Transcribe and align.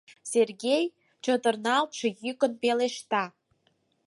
—Сергей 0.31 0.83
чытырналтше 1.23 2.07
йӱкын 2.23 2.53
пелешта. 2.61 3.23